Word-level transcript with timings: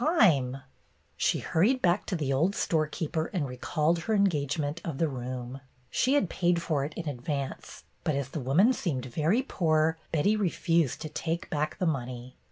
'"YOUNG 0.01 0.07
MR. 0.07 0.13
MINTURNE 0.17 0.31
117 0.31 0.63
She 1.15 1.39
hurried 1.45 1.81
back 1.83 2.07
to 2.07 2.15
the 2.15 2.33
old 2.33 2.55
storekeeper 2.55 3.25
and 3.27 3.47
recalled 3.47 3.99
her 3.99 4.15
engagement 4.15 4.81
of 4.83 4.97
the 4.97 5.07
room. 5.07 5.61
She 5.91 6.15
had 6.15 6.27
paid 6.27 6.59
for 6.59 6.83
it 6.83 6.95
in 6.95 7.07
advance, 7.07 7.83
but 8.03 8.15
as 8.15 8.29
the 8.29 8.39
woman 8.39 8.73
seemed 8.73 9.05
very 9.05 9.43
poor, 9.43 9.99
Betty 10.11 10.35
refused 10.35 11.01
to 11.03 11.09
take 11.09 11.51
back 11.51 11.77
the 11.77 11.85
money. 11.85 12.35